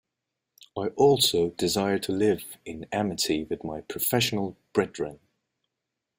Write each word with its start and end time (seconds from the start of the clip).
I 0.75 0.87
also 0.95 1.51
desire 1.51 1.99
to 1.99 2.11
live 2.11 2.57
in 2.65 2.87
amity 2.91 3.43
with 3.43 3.63
my 3.63 3.81
professional 3.81 4.57
brethren. 4.73 5.19